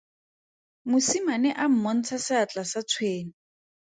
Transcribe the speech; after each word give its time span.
Mosimane 0.89 1.49
a 1.63 1.65
mmontsha 1.71 2.17
seatla 2.25 2.63
sa 2.71 2.81
tshwene. 2.89 3.33